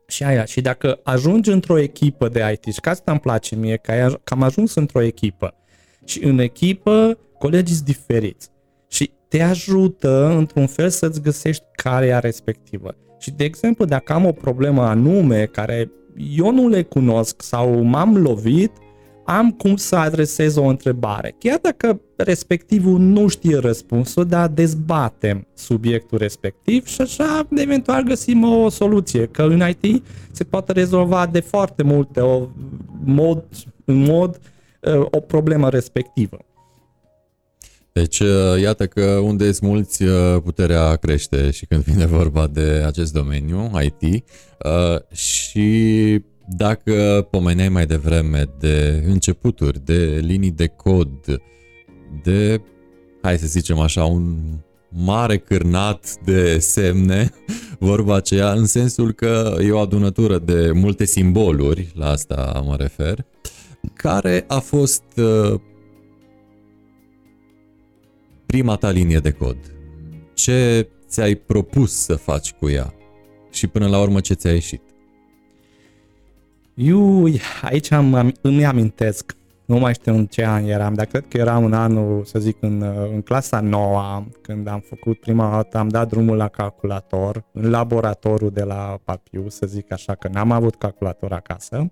și 0.07 0.25
aia. 0.25 0.45
Și 0.45 0.61
dacă 0.61 1.01
ajungi 1.03 1.51
într-o 1.51 1.79
echipă 1.79 2.29
de 2.29 2.51
IT, 2.53 2.75
și 2.75 2.81
că 2.81 2.89
asta 2.89 3.11
îmi 3.11 3.21
place 3.21 3.57
mie, 3.57 3.77
că, 3.77 3.91
ai, 3.91 4.09
că 4.25 4.35
am 4.35 4.43
ajuns 4.43 4.75
într-o 4.75 5.01
echipă, 5.01 5.55
și 6.05 6.25
în 6.25 6.39
echipă 6.39 7.19
colegii 7.39 7.75
sunt 7.75 7.87
diferiți 7.87 8.55
te 9.29 9.43
ajută 9.43 10.35
într-un 10.37 10.67
fel 10.67 10.89
să-ți 10.89 11.23
găsești 11.23 11.65
calea 11.73 12.19
respectivă. 12.19 12.95
Și, 13.19 13.31
de 13.31 13.45
exemplu, 13.45 13.85
dacă 13.85 14.13
am 14.13 14.27
o 14.27 14.33
problemă 14.33 14.83
anume 14.83 15.45
care 15.45 15.91
eu 16.37 16.53
nu 16.53 16.69
le 16.69 16.83
cunosc 16.83 17.43
sau 17.43 17.83
m-am 17.83 18.17
lovit, 18.17 18.71
am 19.25 19.51
cum 19.51 19.77
să 19.77 19.97
adresez 19.97 20.57
o 20.57 20.65
întrebare. 20.65 21.35
Chiar 21.39 21.59
dacă 21.63 22.01
respectivul 22.17 22.99
nu 22.99 23.29
știe 23.29 23.57
răspunsul, 23.57 24.27
dar 24.27 24.49
dezbatem 24.49 25.47
subiectul 25.55 26.19
respectiv 26.19 26.87
și 26.87 27.01
așa 27.01 27.49
eventual 27.55 28.03
găsim 28.03 28.45
o 28.45 28.69
soluție. 28.69 29.27
Că 29.27 29.43
în 29.43 29.63
IT 29.69 30.05
se 30.31 30.45
poate 30.45 30.73
rezolva 30.73 31.27
de 31.27 31.41
foarte 31.41 31.83
multe 31.83 32.21
o 32.21 32.47
mod, 33.05 33.45
în 33.85 34.03
mod 34.03 34.41
uh, 34.81 35.07
o 35.11 35.21
problemă 35.21 35.69
respectivă. 35.69 36.39
Deci, 37.97 38.19
uh, 38.19 38.61
iată 38.61 38.87
că 38.87 39.05
unde 39.05 39.53
sunt 39.53 39.71
mulți, 39.71 40.03
uh, 40.03 40.37
puterea 40.45 40.97
crește 40.97 41.51
și 41.51 41.67
când 41.67 41.83
vine 41.83 42.07
vorba 42.19 42.47
de 42.47 42.83
acest 42.87 43.13
domeniu, 43.13 43.71
IT. 43.83 44.25
Uh, 44.65 45.17
și 45.17 46.23
dacă 46.49 47.27
pomeneai 47.31 47.69
mai 47.69 47.87
devreme 47.87 48.45
de 48.59 49.05
începuturi, 49.07 49.85
de 49.85 50.21
linii 50.23 50.51
de 50.51 50.67
cod, 50.67 51.41
de, 52.23 52.61
hai 53.23 53.39
să 53.39 53.47
zicem 53.47 53.79
așa, 53.79 54.05
un 54.05 54.37
mare 54.89 55.39
cârnat 55.39 56.15
de 56.25 56.59
semne, 56.59 57.31
vorba 57.79 58.15
aceea, 58.15 58.53
în 58.53 58.67
sensul 58.67 59.13
că 59.13 59.57
e 59.61 59.71
o 59.71 59.79
adunătură 59.79 60.39
de 60.39 60.71
multe 60.75 61.05
simboluri, 61.05 61.93
la 61.95 62.11
asta 62.11 62.63
mă 62.67 62.77
refer, 62.77 63.25
care 63.95 64.45
a 64.49 64.59
fost 64.59 65.05
uh, 65.17 65.61
prima 68.47 68.77
ta 68.77 68.91
linie 68.91 69.19
de 69.19 69.31
cod? 69.31 69.57
Ce 70.35 70.89
ți-ai 71.09 71.35
propus 71.35 71.93
să 71.93 72.15
faci 72.15 72.53
cu 72.53 72.69
ea? 72.69 72.95
Și 73.51 73.67
până 73.67 73.89
la 73.89 74.01
urmă 74.01 74.21
ce 74.21 74.35
ți-a 74.35 74.53
ieșit? 74.53 74.83
Eu 76.75 77.29
aici 77.63 77.91
am, 77.91 78.33
îmi 78.41 78.65
amintesc, 78.65 79.37
nu 79.65 79.79
mai 79.79 79.95
știu 79.95 80.15
în 80.15 80.27
ce 80.27 80.47
an 80.47 80.65
eram, 80.65 80.95
dar 80.95 81.07
cred 81.07 81.27
că 81.29 81.37
eram 81.37 81.65
în 81.65 81.73
anul, 81.73 82.25
să 82.25 82.39
zic, 82.39 82.57
în, 82.61 82.83
în 83.13 83.23
clasa 83.23 83.61
noua, 83.61 84.27
când 84.41 84.67
am 84.67 84.81
făcut 84.81 85.21
prima 85.21 85.51
dată, 85.51 85.79
am 85.79 85.89
dat 85.89 86.09
drumul 86.09 86.37
la 86.37 86.49
calculator, 86.49 87.45
în 87.53 87.71
laboratorul 87.71 88.51
de 88.51 88.63
la 88.63 88.99
Papiu, 89.05 89.49
să 89.49 89.67
zic 89.67 89.93
așa, 89.93 90.15
că 90.15 90.29
n-am 90.29 90.51
avut 90.51 90.75
calculator 90.75 91.33
acasă. 91.33 91.91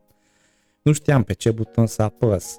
Nu 0.85 0.93
știam 0.93 1.23
pe 1.23 1.33
ce 1.33 1.51
buton 1.51 1.87
să 1.87 2.03
apăs, 2.03 2.55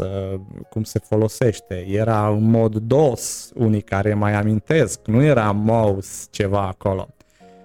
cum 0.69 0.83
se 0.83 0.99
folosește. 0.99 1.85
Era 1.87 2.27
în 2.27 2.49
mod 2.49 2.75
DOS, 2.75 3.51
unii 3.55 3.81
care 3.81 4.13
mai 4.13 4.33
amintesc, 4.33 4.99
nu 5.07 5.23
era 5.23 5.51
mouse 5.51 6.25
ceva 6.29 6.67
acolo. 6.67 7.07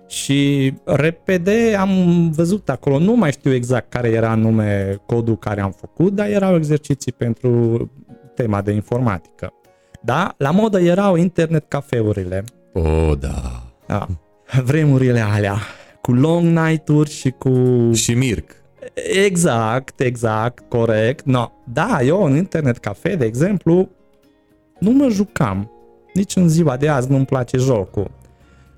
Și 0.06 0.72
repede 0.84 1.76
am 1.78 1.90
văzut 2.30 2.68
acolo, 2.68 2.98
nu 2.98 3.14
mai 3.14 3.32
știu 3.32 3.52
exact 3.52 3.90
care 3.90 4.08
era 4.08 4.34
nume 4.34 5.00
codul 5.06 5.36
care 5.36 5.60
am 5.60 5.70
făcut, 5.70 6.14
dar 6.14 6.28
erau 6.28 6.56
exerciții 6.56 7.12
pentru 7.12 7.90
tema 8.34 8.62
de 8.62 8.72
informatică. 8.72 9.52
Da, 10.02 10.34
la 10.36 10.50
modă 10.50 10.80
erau 10.80 11.16
internet 11.16 11.64
cafeurile. 11.68 12.44
Oh, 12.72 13.12
da. 13.18 13.62
da. 13.86 14.06
Vremurile 14.64 15.20
alea, 15.20 15.56
cu 16.00 16.12
long 16.12 16.58
night-uri 16.58 17.10
și 17.10 17.30
cu... 17.30 17.52
Și 17.92 18.14
Mirc. 18.14 18.59
Exact, 18.94 20.00
exact, 20.00 20.68
corect. 20.68 21.25
No. 21.25 21.50
Da, 21.73 22.02
eu 22.02 22.25
în 22.25 22.37
internet 22.37 22.78
cafe, 22.78 23.14
de 23.14 23.25
exemplu, 23.25 23.88
nu 24.78 24.90
mă 24.90 25.09
jucam. 25.09 25.70
Nici 26.14 26.37
în 26.37 26.49
ziua 26.49 26.76
de 26.76 26.88
azi 26.88 27.11
nu-mi 27.11 27.25
place 27.25 27.56
jocul. 27.56 28.11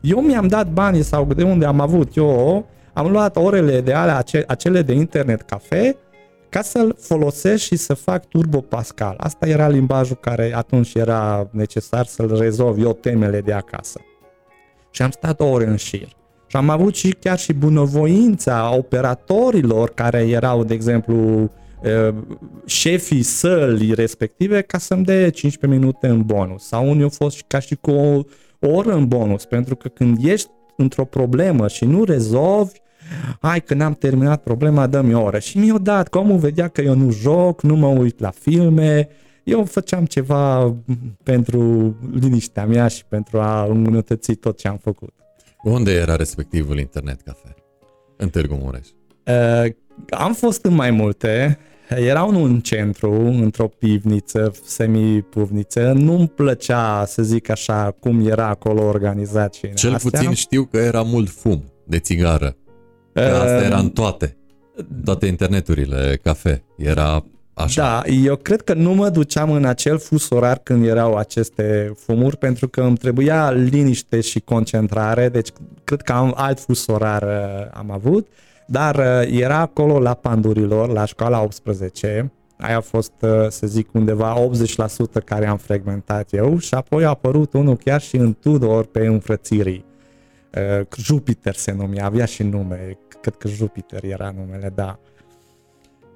Eu 0.01 0.21
mi-am 0.21 0.49
dat 0.49 0.69
banii 0.69 1.03
sau 1.03 1.25
de 1.25 1.43
unde 1.43 1.65
am 1.65 1.81
avut 1.81 2.17
eu, 2.17 2.67
am 2.93 3.11
luat 3.11 3.37
orele 3.37 3.81
de 3.81 3.93
alea, 3.93 4.25
acele 4.47 4.83
de 4.83 4.93
internet 4.93 5.43
cafe, 5.43 5.97
ca 6.49 6.63
să-l 6.63 6.97
folosesc 6.99 7.63
și 7.63 7.77
să 7.77 7.95
fac 7.95 8.25
Turbo 8.25 8.61
Pascal. 8.61 9.15
Asta 9.19 9.49
era 9.49 9.69
limbajul 9.69 10.17
care 10.17 10.53
atunci 10.55 10.95
era 10.95 11.49
necesar 11.51 12.07
să-l 12.07 12.39
rezolv 12.39 12.79
eu 12.79 12.93
temele 12.93 13.41
de 13.41 13.53
acasă. 13.53 14.01
Și 14.91 15.03
am 15.03 15.11
stat 15.11 15.41
o 15.41 15.45
ore 15.45 15.67
în 15.67 15.77
șir. 15.77 16.09
Și 16.53 16.59
am 16.59 16.69
avut 16.69 16.95
și 16.95 17.17
chiar 17.21 17.39
și 17.39 17.53
bunăvoința 17.53 18.75
operatorilor 18.77 19.91
care 19.95 20.19
erau, 20.19 20.65
de 20.65 20.75
exemplu, 20.75 21.51
șefii 22.67 23.23
sălii 23.23 23.95
respective 23.95 24.61
ca 24.61 24.79
să-mi 24.79 25.05
dea 25.05 25.31
15 25.31 25.81
minute 25.81 26.07
în 26.07 26.23
bonus. 26.23 26.67
Sau 26.67 26.91
unii 26.91 27.03
au 27.03 27.09
fost 27.09 27.45
ca 27.47 27.59
și 27.59 27.75
cu 27.75 27.91
o, 27.91 28.23
o 28.59 28.69
oră 28.69 28.93
în 28.93 29.09
bonus, 29.09 29.45
pentru 29.45 29.77
că 29.77 29.89
când 29.89 30.25
ești 30.25 30.49
într-o 30.77 31.05
problemă 31.05 31.69
și 31.69 31.85
nu 31.85 32.05
rezolvi, 32.05 32.79
hai 33.41 33.61
că 33.61 33.75
n-am 33.75 33.95
terminat 33.95 34.43
problema, 34.43 34.87
dă-mi 34.87 35.15
o 35.15 35.23
oră. 35.23 35.39
Și 35.39 35.59
mi-au 35.59 35.79
dat, 35.79 36.09
că 36.09 36.19
omul 36.19 36.39
vedea 36.39 36.69
că 36.69 36.81
eu 36.81 36.95
nu 36.95 37.11
joc, 37.11 37.63
nu 37.63 37.77
mă 37.77 37.87
uit 37.87 38.21
la 38.21 38.31
filme, 38.31 39.09
eu 39.45 39.65
făceam 39.65 40.05
ceva 40.05 40.75
pentru 41.23 41.95
liniștea 42.21 42.67
mea 42.67 42.89
și 42.89 43.05
pentru 43.05 43.41
a 43.41 43.65
îmbunătăți 43.65 44.33
tot 44.33 44.59
ce 44.59 44.69
am 44.69 44.77
făcut. 44.77 45.22
Unde 45.63 45.93
era 45.93 46.17
respectivul 46.17 46.79
internet 46.79 47.21
cafe? 47.21 47.55
În 48.17 48.29
Târgu 48.29 48.55
Mureș. 48.55 48.87
Uh, 49.27 49.73
am 50.11 50.35
fost 50.35 50.65
în 50.65 50.75
mai 50.75 50.91
multe. 50.91 51.59
Era 51.89 52.23
unul 52.25 52.49
în 52.49 52.61
centru, 52.61 53.13
într-o 53.13 53.69
pivniță, 53.69 54.53
semi-puvniță. 54.65 55.93
Nu-mi 55.93 56.29
plăcea, 56.29 57.05
să 57.05 57.23
zic 57.23 57.49
așa, 57.49 57.97
cum 58.01 58.27
era 58.29 58.47
acolo 58.47 58.83
organizat 58.83 59.55
și 59.55 59.73
Cel 59.75 59.95
astea. 59.95 60.11
puțin 60.11 60.33
știu 60.33 60.65
că 60.65 60.77
era 60.77 61.03
mult 61.03 61.31
fum 61.31 61.65
de 61.85 61.99
țigară. 61.99 62.57
Că 63.13 63.21
uh, 63.21 63.41
asta 63.41 63.65
era 63.65 63.79
în 63.79 63.91
toate. 63.91 64.37
Toate 65.05 65.27
interneturile, 65.27 66.19
cafe. 66.23 66.65
Era 66.77 67.25
Așa. 67.55 67.83
Da, 67.83 68.13
eu 68.13 68.37
cred 68.37 68.61
că 68.61 68.75
nu 68.75 68.93
mă 68.93 69.09
duceam 69.09 69.51
în 69.51 69.65
acel 69.65 69.99
fus 69.99 70.31
orar 70.31 70.61
când 70.63 70.87
erau 70.87 71.17
aceste 71.17 71.93
fumuri, 71.97 72.37
pentru 72.37 72.69
că 72.69 72.81
îmi 72.81 72.97
trebuia 72.97 73.51
liniște 73.51 74.21
și 74.21 74.41
concentrare, 74.41 75.29
deci 75.29 75.49
cred 75.85 76.03
că 76.03 76.13
am 76.13 76.33
alt 76.37 76.61
fus 76.61 76.87
orar 76.87 77.23
uh, 77.23 77.71
am 77.73 77.91
avut, 77.91 78.29
dar 78.67 78.97
uh, 78.97 79.39
era 79.41 79.59
acolo 79.59 80.01
la 80.01 80.15
Pandurilor, 80.15 80.89
la 80.89 81.05
școala 81.05 81.43
18, 81.43 82.33
aia 82.59 82.77
a 82.77 82.81
fost, 82.81 83.13
uh, 83.21 83.49
să 83.49 83.67
zic, 83.67 83.95
undeva 83.95 84.37
80% 85.21 85.25
care 85.25 85.47
am 85.47 85.57
fragmentat 85.57 86.33
eu 86.33 86.59
și 86.59 86.75
apoi 86.75 87.05
a 87.05 87.09
apărut 87.09 87.53
unul 87.53 87.77
chiar 87.77 88.01
și 88.01 88.17
în 88.17 88.37
Tudor 88.41 88.85
pe 88.85 89.07
înfrățirii. 89.07 89.85
Jupiter 90.97 91.55
se 91.55 91.73
numea, 91.73 92.05
avea 92.05 92.25
și 92.25 92.43
nume, 92.43 92.99
cred 93.21 93.35
că 93.35 93.49
Jupiter 93.49 94.05
era 94.05 94.35
numele, 94.37 94.73
da. 94.75 94.99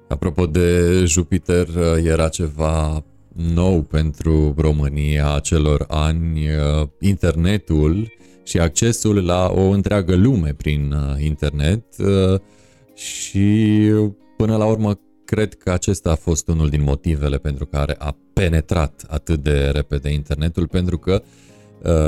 Apropo 0.07 0.45
de 0.45 1.03
Jupiter, 1.05 1.67
era 2.03 2.27
ceva 2.27 3.03
nou 3.33 3.81
pentru 3.81 4.53
România 4.57 5.33
acelor 5.33 5.85
ani, 5.87 6.47
internetul 6.99 8.11
și 8.43 8.59
accesul 8.59 9.25
la 9.25 9.51
o 9.55 9.61
întreagă 9.61 10.15
lume 10.15 10.53
prin 10.53 10.91
uh, 10.91 11.23
internet 11.23 11.83
uh, 11.99 12.39
și 12.93 13.79
până 14.37 14.57
la 14.57 14.65
urmă 14.65 14.99
cred 15.25 15.53
că 15.53 15.71
acesta 15.71 16.11
a 16.11 16.15
fost 16.15 16.47
unul 16.47 16.69
din 16.69 16.83
motivele 16.83 17.37
pentru 17.37 17.65
care 17.65 17.95
a 17.97 18.17
penetrat 18.33 19.05
atât 19.07 19.43
de 19.43 19.69
repede 19.69 20.09
internetul, 20.13 20.67
pentru 20.67 20.97
că 20.97 21.21
uh, 21.21 21.21
Uh, 21.21 21.56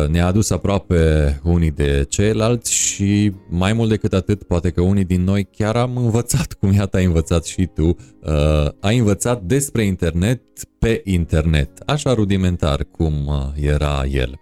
ne-a 0.10 0.26
adus 0.26 0.50
aproape 0.50 1.40
unii 1.44 1.72
de 1.72 2.06
ceilalți 2.10 2.74
și 2.74 3.34
mai 3.50 3.74
mult 3.74 3.90
decât 3.90 4.14
atât, 4.14 4.44
poate 4.44 4.70
că 4.70 4.82
unii 4.82 5.06
din 5.06 5.24
noi 5.24 5.48
chiar 5.52 5.76
am 5.76 5.98
învățat, 5.98 6.54
cum 6.60 6.74
iată 6.74 6.98
ai 6.98 7.06
învățat 7.06 7.46
și 7.46 7.70
tu, 7.74 7.86
uh, 7.86 8.68
ai 8.80 8.98
învățat 8.98 9.42
despre 9.42 9.84
internet 9.84 10.42
pe 10.80 11.02
internet, 11.04 11.70
așa 11.86 12.14
rudimentar 12.14 12.84
cum 12.92 13.14
uh, 13.26 13.64
era 13.64 14.04
el. 14.12 14.40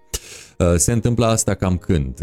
Se 0.75 0.91
întâmpla 0.91 1.27
asta 1.27 1.53
cam 1.53 1.77
când, 1.77 2.19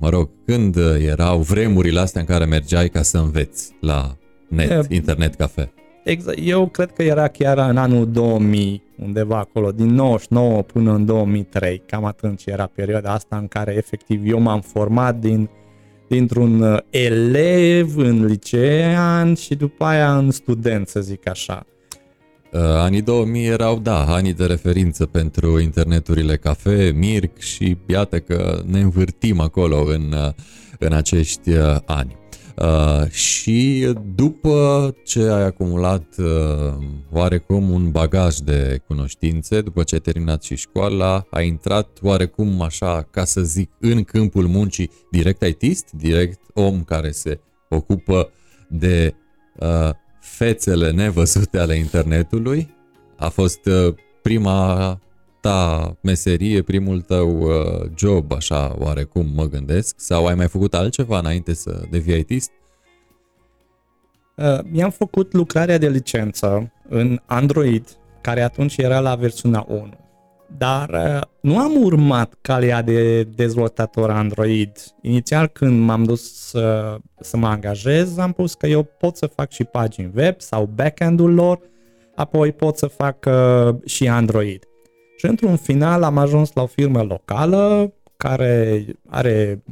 mă 0.00 0.08
rog, 0.08 0.30
când 0.44 0.76
erau 1.06 1.38
vremurile 1.38 2.00
astea 2.00 2.20
în 2.20 2.26
care 2.26 2.44
mergeai 2.44 2.88
ca 2.88 3.02
să 3.02 3.18
înveți 3.18 3.76
la 3.80 4.16
net, 4.48 4.92
internet 4.92 5.34
cafe. 5.34 5.72
Exact. 6.04 6.38
Eu 6.42 6.66
cred 6.66 6.92
că 6.92 7.02
era 7.02 7.28
chiar 7.28 7.58
în 7.58 7.76
anul 7.76 8.10
2000, 8.10 8.82
undeva 8.98 9.38
acolo, 9.38 9.70
din 9.70 9.86
99 9.86 10.62
până 10.62 10.92
în 10.94 11.04
2003. 11.04 11.82
Cam 11.86 12.04
atunci 12.04 12.46
era 12.46 12.66
perioada 12.74 13.12
asta 13.12 13.36
în 13.36 13.48
care 13.48 13.74
efectiv 13.76 14.20
eu 14.24 14.40
m-am 14.40 14.60
format 14.60 15.16
din, 15.16 15.50
dintr-un 16.08 16.60
uh, 16.60 16.78
elev 16.90 17.96
în 17.96 18.24
licean 18.24 19.34
și 19.34 19.54
după 19.54 19.84
aia 19.84 20.16
în 20.16 20.30
student, 20.30 20.88
să 20.88 21.00
zic 21.00 21.28
așa. 21.28 21.66
Uh, 22.52 22.60
anii 22.60 23.02
2000 23.02 23.46
erau, 23.46 23.78
da, 23.78 24.04
anii 24.04 24.34
de 24.34 24.46
referință 24.46 25.06
pentru 25.06 25.60
interneturile 25.60 26.36
cafe, 26.36 26.92
Mirc 26.94 27.38
și 27.38 27.76
iată 27.86 28.18
că 28.18 28.62
ne 28.66 28.80
învârtim 28.80 29.40
acolo 29.40 29.82
în, 29.82 30.12
uh, 30.12 30.32
în 30.78 30.92
acești 30.92 31.50
ani. 31.84 32.16
Uh, 32.62 33.10
și 33.10 33.88
după 34.14 34.94
ce 35.04 35.22
ai 35.22 35.42
acumulat 35.42 36.04
uh, 36.18 36.26
oarecum 37.12 37.70
un 37.70 37.90
bagaj 37.90 38.36
de 38.36 38.80
cunoștințe, 38.86 39.60
după 39.60 39.82
ce 39.82 39.94
ai 39.94 40.00
terminat 40.00 40.42
și 40.42 40.56
școala, 40.56 41.26
ai 41.30 41.46
intrat 41.46 41.98
oarecum 42.02 42.62
așa, 42.62 43.08
ca 43.10 43.24
să 43.24 43.40
zic, 43.40 43.70
în 43.80 44.04
câmpul 44.04 44.46
muncii 44.46 44.90
direct 45.10 45.42
ITist, 45.42 45.90
direct 45.90 46.40
om 46.54 46.84
care 46.84 47.10
se 47.10 47.40
ocupă 47.68 48.30
de 48.68 49.14
uh, 49.58 49.90
fețele 50.20 50.90
nevăzute 50.90 51.58
ale 51.58 51.74
internetului. 51.74 52.74
A 53.16 53.28
fost 53.28 53.66
uh, 53.66 53.94
prima 54.22 55.00
ta 55.46 55.96
meserie, 56.00 56.62
primul 56.62 57.00
tău 57.00 57.40
uh, 57.40 57.90
job, 57.96 58.32
așa 58.32 58.76
oarecum 58.78 59.26
mă 59.34 59.44
gândesc, 59.44 59.94
sau 59.98 60.26
ai 60.26 60.34
mai 60.34 60.48
făcut 60.48 60.74
altceva 60.74 61.18
înainte 61.18 61.54
să 61.54 61.82
devii 61.90 62.18
ITist? 62.18 62.50
Uh, 64.36 64.58
mi-am 64.70 64.90
făcut 64.90 65.32
lucrarea 65.32 65.78
de 65.78 65.88
licență 65.88 66.72
în 66.88 67.20
Android, 67.26 67.88
care 68.20 68.42
atunci 68.42 68.76
era 68.76 69.00
la 69.00 69.14
versiunea 69.14 69.64
1. 69.68 69.90
Dar 70.58 70.88
uh, 70.88 71.20
nu 71.40 71.58
am 71.58 71.82
urmat 71.82 72.34
calea 72.40 72.82
de 72.82 73.22
dezvoltator 73.22 74.10
Android. 74.10 74.72
Inițial 75.02 75.46
când 75.46 75.84
m-am 75.84 76.04
dus 76.04 76.48
să, 76.48 76.96
să 77.20 77.36
mă 77.36 77.46
angajez, 77.46 78.18
am 78.18 78.32
pus 78.32 78.54
că 78.54 78.66
eu 78.66 78.82
pot 78.82 79.16
să 79.16 79.26
fac 79.26 79.50
și 79.50 79.64
pagini 79.64 80.12
web 80.14 80.40
sau 80.40 80.70
backend-ul 80.74 81.34
lor, 81.34 81.60
apoi 82.14 82.52
pot 82.52 82.76
să 82.76 82.86
fac 82.86 83.26
uh, 83.26 83.74
și 83.84 84.08
Android. 84.08 84.64
Și 85.16 85.26
într-un 85.26 85.56
final 85.56 86.02
am 86.02 86.18
ajuns 86.18 86.52
la 86.52 86.62
o 86.62 86.66
firmă 86.66 87.02
locală 87.02 87.92
care 88.16 88.84
are, 89.08 89.62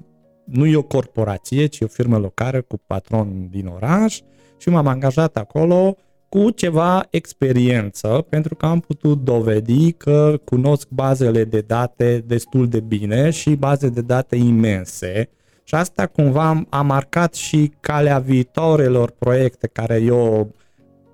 nu 0.44 0.66
e 0.66 0.76
o 0.76 0.82
corporație, 0.82 1.66
ci 1.66 1.80
o 1.80 1.86
firmă 1.86 2.18
locală 2.18 2.62
cu 2.62 2.80
patron 2.86 3.48
din 3.50 3.66
oraș 3.66 4.20
și 4.56 4.68
m-am 4.68 4.86
angajat 4.86 5.36
acolo 5.36 5.96
cu 6.28 6.50
ceva 6.50 7.06
experiență, 7.10 8.26
pentru 8.28 8.54
că 8.54 8.66
am 8.66 8.80
putut 8.80 9.24
dovedi 9.24 9.92
că 9.92 10.40
cunosc 10.44 10.88
bazele 10.88 11.44
de 11.44 11.60
date 11.60 12.24
destul 12.26 12.68
de 12.68 12.80
bine 12.80 13.30
și 13.30 13.54
baze 13.54 13.88
de 13.88 14.00
date 14.00 14.36
imense. 14.36 15.28
Și 15.64 15.74
asta 15.74 16.06
cumva 16.06 16.62
a 16.68 16.82
marcat 16.82 17.34
și 17.34 17.72
calea 17.80 18.18
viitoarelor 18.18 19.10
proiecte 19.18 19.66
care 19.66 20.00
eu 20.02 20.54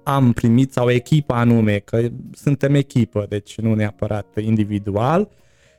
am 0.03 0.33
primit 0.33 0.73
sau 0.73 0.91
echipa 0.91 1.39
anume, 1.39 1.79
că 1.79 2.09
suntem 2.33 2.75
echipă, 2.75 3.27
deci 3.29 3.59
nu 3.59 3.75
neapărat 3.75 4.27
individual 4.41 5.29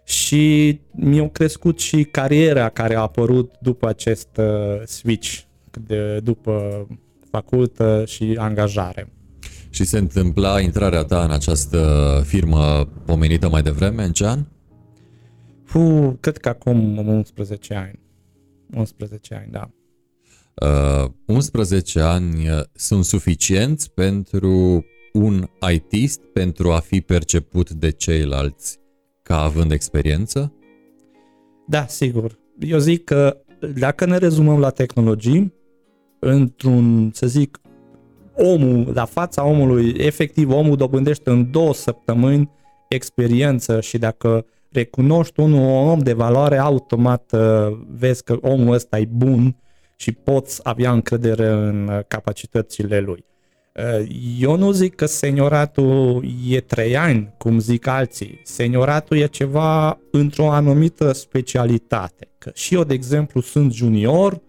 și 0.04 0.80
mi-a 0.92 1.30
crescut 1.30 1.80
și 1.80 2.04
cariera 2.04 2.70
care 2.70 2.96
a 2.96 3.02
apărut 3.02 3.54
după 3.62 3.88
acest 3.88 4.38
uh, 4.38 4.82
switch, 4.86 5.40
de, 5.88 6.20
după 6.20 6.88
facultă 7.30 8.04
și 8.08 8.36
angajare. 8.38 9.14
Și 9.70 9.84
se 9.84 9.98
întâmpla 9.98 10.60
intrarea 10.60 11.04
ta 11.04 11.24
în 11.24 11.32
această 11.32 12.22
firmă 12.26 12.90
pomenită 13.06 13.50
mai 13.50 13.62
devreme, 13.62 14.04
în 14.04 14.12
ce 14.12 14.26
an? 14.26 14.46
Fu, 15.64 16.18
cred 16.20 16.38
că 16.38 16.50
acum 16.50 16.98
11 16.98 17.74
ani. 17.74 18.00
11 18.74 19.36
ani, 19.36 19.52
da. 19.52 19.70
Uh, 20.54 21.12
11 21.26 22.00
ani 22.00 22.50
uh, 22.50 22.60
sunt 22.74 23.06
suficienți 23.06 23.92
pentru 23.92 24.86
un 25.14 25.48
ITist 25.74 26.20
pentru 26.34 26.72
a 26.72 26.80
fi 26.80 27.02
perceput 27.02 27.70
de 27.70 27.92
ceilalți 27.92 28.80
ca 29.24 29.42
având 29.42 29.72
experiență? 29.72 30.54
Da, 31.68 31.86
sigur. 31.88 32.40
Eu 32.60 32.78
zic 32.78 33.04
că 33.04 33.38
dacă 33.76 34.06
ne 34.06 34.18
rezumăm 34.18 34.60
la 34.60 34.70
tehnologii, 34.70 35.54
într-un, 36.20 37.12
să 37.14 37.28
zic, 37.28 37.62
omul, 38.36 38.92
la 38.94 39.06
fața 39.06 39.46
omului, 39.46 39.94
efectiv 39.98 40.52
omul 40.52 40.76
dobândește 40.76 41.30
în 41.30 41.52
două 41.52 41.74
săptămâni 41.74 42.50
experiență 42.90 43.82
și 43.82 43.98
dacă 43.98 44.46
recunoști 44.72 45.40
unul 45.40 45.60
un 45.60 45.90
om 45.90 46.00
de 46.00 46.14
valoare, 46.14 46.58
automat 46.58 47.32
uh, 47.32 47.78
vezi 47.90 48.24
că 48.24 48.38
omul 48.42 48.74
ăsta 48.74 49.00
e 49.00 49.06
bun 49.06 49.56
și 50.02 50.12
poți 50.12 50.60
avea 50.64 50.92
încredere 50.92 51.48
în 51.48 51.88
uh, 51.88 52.00
capacitățile 52.08 53.00
lui. 53.00 53.26
Uh, 53.76 54.08
eu 54.40 54.58
nu 54.58 54.72
zic 54.72 54.96
că 54.96 55.06
senioratul 55.06 56.26
e 56.48 56.60
trei 56.60 56.98
ani, 56.98 57.34
cum 57.38 57.60
zic 57.60 57.88
alții. 57.88 58.40
Senioratul 58.44 59.18
e 59.18 59.26
ceva 59.26 60.00
într-o 60.12 60.52
anumită 60.52 61.12
specialitate. 61.12 62.30
Că 62.38 62.52
și 62.54 62.74
eu, 62.74 62.84
de 62.84 62.94
exemplu, 62.94 63.42
sunt 63.42 63.74
junior 63.74 64.42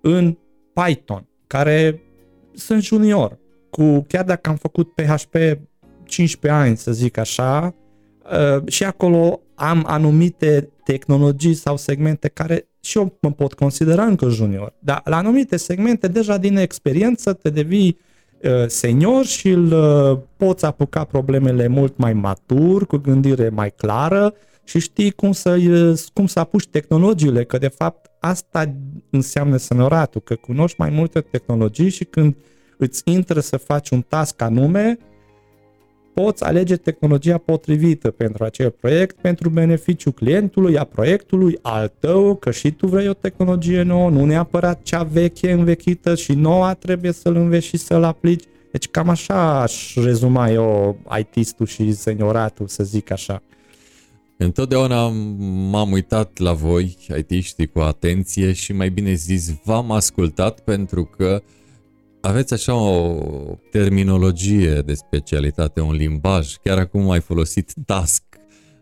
în 0.00 0.38
Python, 0.72 1.28
care 1.46 2.02
sunt 2.54 2.82
junior. 2.82 3.38
Cu, 3.70 4.04
chiar 4.08 4.24
dacă 4.24 4.50
am 4.50 4.56
făcut 4.56 4.92
PHP 4.92 5.34
15 6.04 6.60
ani, 6.60 6.76
să 6.76 6.92
zic 6.92 7.16
așa, 7.16 7.74
uh, 8.24 8.68
și 8.68 8.84
acolo 8.84 9.40
am 9.54 9.84
anumite 9.86 10.70
tehnologii 10.84 11.54
sau 11.54 11.76
segmente 11.76 12.28
care 12.28 12.68
și 12.84 12.98
eu 12.98 13.16
mă 13.20 13.30
pot 13.30 13.54
considera 13.54 14.04
încă 14.04 14.28
junior. 14.28 14.72
Dar 14.78 15.02
la 15.04 15.16
anumite 15.16 15.56
segmente, 15.56 16.08
deja 16.08 16.36
din 16.36 16.56
experiență, 16.56 17.32
te 17.32 17.50
devii 17.50 17.98
uh, 18.42 18.50
senior 18.66 19.24
și 19.24 19.48
îl 19.48 19.72
uh, 19.72 20.18
poți 20.36 20.64
apuca 20.64 21.04
problemele 21.04 21.66
mult 21.66 21.96
mai 21.96 22.12
matur, 22.12 22.86
cu 22.86 22.96
gândire 22.96 23.48
mai 23.48 23.70
clară 23.70 24.34
și 24.64 24.78
știi 24.78 25.10
cum 25.10 25.32
să, 25.32 25.58
cum 26.12 26.26
să 26.26 26.38
apuci 26.38 26.66
tehnologiile, 26.66 27.44
că 27.44 27.58
de 27.58 27.68
fapt 27.68 28.10
asta 28.20 28.74
înseamnă 29.10 29.56
senoratul, 29.56 30.20
că 30.20 30.34
cunoști 30.34 30.80
mai 30.80 30.90
multe 30.90 31.20
tehnologii 31.20 31.88
și 31.88 32.04
când 32.04 32.36
îți 32.78 33.02
intră 33.04 33.40
să 33.40 33.56
faci 33.56 33.90
un 33.90 34.00
task 34.00 34.42
anume, 34.42 34.98
poți 36.14 36.44
alege 36.44 36.76
tehnologia 36.76 37.38
potrivită 37.38 38.10
pentru 38.10 38.44
acel 38.44 38.70
proiect, 38.70 39.16
pentru 39.20 39.48
beneficiul 39.48 40.12
clientului, 40.12 40.78
a 40.78 40.84
proiectului, 40.84 41.58
al 41.62 41.92
tău, 41.98 42.34
că 42.34 42.50
și 42.50 42.70
tu 42.70 42.86
vrei 42.86 43.08
o 43.08 43.12
tehnologie 43.12 43.82
nouă, 43.82 44.10
nu 44.10 44.24
neapărat 44.24 44.82
cea 44.82 45.02
veche, 45.02 45.52
învechită 45.52 46.14
și 46.14 46.32
noua 46.32 46.74
trebuie 46.74 47.12
să-l 47.12 47.36
înveți 47.36 47.66
și 47.66 47.76
să-l 47.76 48.02
aplici. 48.02 48.44
Deci 48.70 48.88
cam 48.88 49.08
așa 49.08 49.60
aș 49.60 49.94
rezuma 49.94 50.50
eu 50.50 50.98
IT-istul 51.18 51.66
și 51.66 51.92
senioratul, 51.92 52.66
să 52.66 52.84
zic 52.84 53.10
așa. 53.10 53.42
Întotdeauna 54.36 55.08
m-am 55.70 55.92
uitat 55.92 56.38
la 56.38 56.52
voi, 56.52 56.96
IT-știi, 57.18 57.66
cu 57.66 57.78
atenție 57.78 58.52
și 58.52 58.72
mai 58.72 58.88
bine 58.88 59.12
zis, 59.12 59.52
v-am 59.64 59.90
ascultat 59.90 60.60
pentru 60.60 61.04
că 61.04 61.42
aveți 62.24 62.52
așa 62.52 62.74
o 62.74 63.18
terminologie 63.70 64.80
de 64.80 64.94
specialitate, 64.94 65.80
un 65.80 65.94
limbaj, 65.94 66.54
chiar 66.54 66.78
acum 66.78 67.10
ai 67.10 67.20
folosit 67.20 67.72
task. 67.86 68.22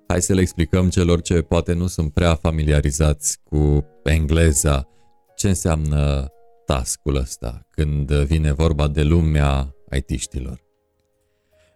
Hai 0.07 0.23
să 0.23 0.35
le 0.35 0.41
explicăm 0.41 0.89
celor 0.89 1.21
ce 1.21 1.41
poate 1.41 1.73
nu 1.73 1.87
sunt 1.87 2.13
prea 2.13 2.35
familiarizați 2.35 3.39
cu 3.45 3.85
engleza. 4.05 4.89
Ce 5.37 5.49
înseamnă 5.49 6.29
task-ul 6.67 7.17
ăsta 7.17 7.67
când 7.71 8.13
vine 8.13 8.53
vorba 8.53 8.89
de 8.89 9.03
lumea 9.03 9.75
IT-știlor 9.97 10.61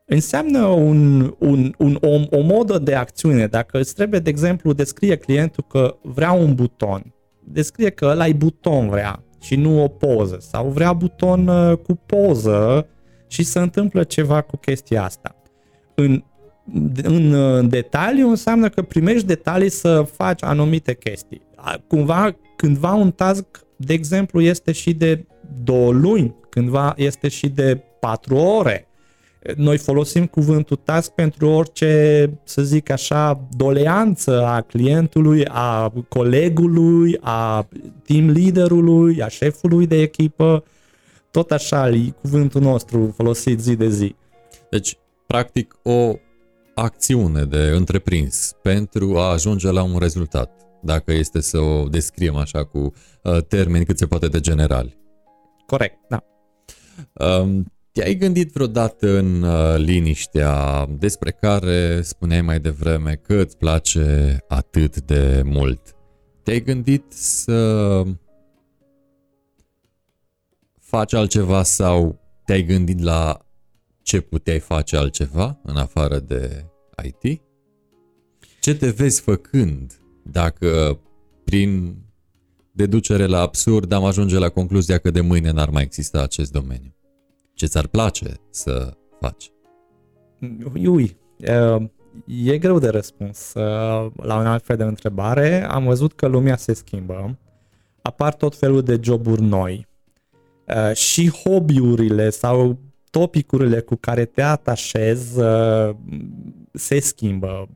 înseamnă 0.08 0.66
un, 0.66 1.34
un, 1.38 1.74
un, 1.78 1.98
o, 2.00 2.36
o 2.36 2.40
modă 2.40 2.78
de 2.78 2.94
acțiune. 2.94 3.46
Dacă 3.46 3.78
îți 3.78 3.94
trebuie, 3.94 4.20
de 4.20 4.30
exemplu, 4.30 4.72
descrie 4.72 5.16
clientul 5.16 5.64
că 5.68 5.96
vrea 6.02 6.32
un 6.32 6.54
buton, 6.54 7.14
descrie 7.44 7.90
că 7.90 8.06
ăla 8.06 8.26
e 8.26 8.32
buton 8.32 8.88
vrea 8.88 9.25
și 9.46 9.56
nu 9.56 9.82
o 9.82 9.88
poză 9.88 10.36
sau 10.40 10.68
vrea 10.68 10.92
buton 10.92 11.48
uh, 11.48 11.76
cu 11.76 11.94
poză 12.06 12.86
și 13.26 13.42
se 13.42 13.58
întâmplă 13.58 14.04
ceva 14.04 14.40
cu 14.40 14.56
chestia 14.56 15.04
asta. 15.04 15.36
În, 15.94 16.24
în, 17.02 17.32
în 17.32 17.68
detaliu 17.68 18.28
înseamnă 18.28 18.68
că 18.68 18.82
primești 18.82 19.26
detalii 19.26 19.70
să 19.70 20.02
faci 20.02 20.42
anumite 20.42 20.94
chestii. 20.94 21.42
Cumva, 21.86 22.36
cândva 22.56 22.92
un 22.92 23.10
task, 23.10 23.44
de 23.76 23.92
exemplu, 23.92 24.40
este 24.40 24.72
și 24.72 24.94
de 24.94 25.26
două 25.62 25.92
luni, 25.92 26.34
cândva 26.50 26.94
este 26.96 27.28
și 27.28 27.48
de 27.48 27.82
patru 28.00 28.36
ore 28.36 28.85
noi 29.56 29.78
folosim 29.78 30.26
cuvântul 30.26 30.80
task 30.84 31.10
pentru 31.10 31.48
orice, 31.48 32.30
să 32.44 32.62
zic 32.62 32.90
așa, 32.90 33.48
doleanță 33.56 34.44
a 34.44 34.60
clientului, 34.60 35.44
a 35.48 35.92
colegului, 36.08 37.18
a 37.20 37.68
team 38.04 38.30
leaderului, 38.30 39.22
a 39.22 39.28
șefului 39.28 39.86
de 39.86 40.00
echipă. 40.00 40.64
Tot 41.30 41.50
așa 41.50 41.88
e 41.88 42.14
cuvântul 42.20 42.60
nostru 42.60 43.12
folosit 43.16 43.60
zi 43.60 43.76
de 43.76 43.88
zi. 43.88 44.14
Deci, 44.70 44.98
practic, 45.26 45.78
o 45.82 46.14
acțiune 46.74 47.44
de 47.44 47.58
întreprins 47.58 48.52
pentru 48.62 49.16
a 49.18 49.30
ajunge 49.30 49.70
la 49.70 49.82
un 49.82 49.98
rezultat, 49.98 50.50
dacă 50.82 51.12
este 51.12 51.40
să 51.40 51.58
o 51.58 51.88
descriem 51.88 52.36
așa 52.36 52.64
cu 52.64 52.78
uh, 52.78 53.38
termeni 53.48 53.84
cât 53.84 53.98
se 53.98 54.06
poate 54.06 54.26
de 54.26 54.40
generali. 54.40 54.98
Corect, 55.66 55.98
da. 56.08 56.24
Um, 57.26 57.66
te-ai 57.96 58.14
gândit 58.14 58.52
vreodată 58.52 59.18
în 59.18 59.42
uh, 59.42 59.74
liniștea 59.76 60.86
despre 60.98 61.30
care 61.30 62.00
spuneai 62.02 62.42
mai 62.42 62.60
devreme 62.60 63.14
că 63.14 63.34
îți 63.34 63.56
place 63.56 64.38
atât 64.48 65.00
de 65.00 65.42
mult? 65.44 65.80
Te-ai 66.42 66.60
gândit 66.62 67.04
să 67.08 68.02
faci 70.80 71.14
altceva 71.14 71.62
sau 71.62 72.20
te-ai 72.44 72.62
gândit 72.62 73.00
la 73.00 73.46
ce 74.02 74.20
puteai 74.20 74.58
face 74.58 74.96
altceva 74.96 75.60
în 75.62 75.76
afară 75.76 76.18
de 76.18 76.64
IT? 77.04 77.42
Ce 78.60 78.74
te 78.74 78.90
vezi 78.90 79.20
făcând 79.20 80.00
dacă 80.22 81.00
prin 81.44 81.96
deducere 82.72 83.26
la 83.26 83.40
absurd 83.40 83.92
am 83.92 84.04
ajunge 84.04 84.38
la 84.38 84.48
concluzia 84.48 84.98
că 84.98 85.10
de 85.10 85.20
mâine 85.20 85.50
n-ar 85.50 85.70
mai 85.70 85.82
exista 85.82 86.22
acest 86.22 86.52
domeniu? 86.52 86.95
Ce 87.56 87.66
ți-ar 87.66 87.86
place 87.86 88.34
să 88.50 88.96
faci? 89.20 89.50
Ui, 90.86 91.16
e 92.26 92.58
greu 92.58 92.78
de 92.78 92.88
răspuns 92.88 93.52
la 94.16 94.36
un 94.38 94.46
alt 94.46 94.64
fel 94.64 94.76
de 94.76 94.82
întrebare. 94.82 95.64
Am 95.64 95.84
văzut 95.84 96.12
că 96.12 96.26
lumea 96.26 96.56
se 96.56 96.72
schimbă, 96.72 97.38
apar 98.02 98.34
tot 98.34 98.56
felul 98.56 98.82
de 98.82 98.98
joburi 99.02 99.42
noi 99.42 99.86
și 100.94 101.30
hobby-urile 101.30 102.30
sau 102.30 102.78
topicurile 103.10 103.80
cu 103.80 103.94
care 103.94 104.24
te 104.24 104.42
atașezi 104.42 105.38
se 106.72 106.98
schimbă. 107.00 107.68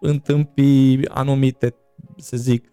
Întâmpi 0.00 0.98
anumite, 1.08 1.74
să 2.16 2.36
zic, 2.36 2.72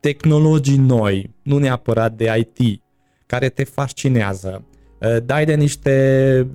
tehnologii 0.00 0.78
noi, 0.78 1.34
nu 1.42 1.58
neapărat 1.58 2.12
de 2.12 2.46
IT, 2.56 2.82
care 3.26 3.48
te 3.48 3.64
fascinează. 3.64 4.64
Uh, 5.04 5.16
dai 5.24 5.44
de 5.44 5.54
niște 5.54 6.46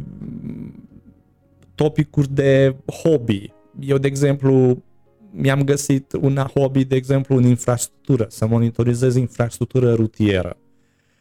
topicuri 1.76 2.34
de 2.34 2.76
hobby. 3.04 3.54
Eu, 3.80 3.98
de 3.98 4.08
exemplu, 4.08 4.84
mi-am 5.32 5.64
găsit 5.64 6.14
un 6.22 6.36
hobby, 6.36 6.86
de 6.86 6.96
exemplu, 6.96 7.36
în 7.36 7.44
infrastructură, 7.44 8.26
să 8.30 8.46
monitorizez 8.46 9.16
infrastructură 9.16 9.94
rutieră 9.94 10.58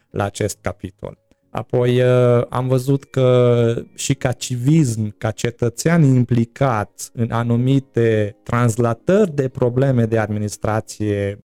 la 0.09 0.23
acest 0.23 0.57
capitol. 0.61 1.17
Apoi 1.49 2.01
uh, 2.01 2.45
am 2.49 2.67
văzut 2.67 3.03
că 3.03 3.73
și 3.95 4.13
ca 4.13 4.31
civism, 4.31 5.15
ca 5.17 5.31
cetățean 5.31 6.03
implicat 6.03 7.09
în 7.13 7.31
anumite 7.31 8.35
translatări 8.43 9.35
de 9.35 9.47
probleme 9.47 10.05
de 10.05 10.17
administrație 10.17 11.37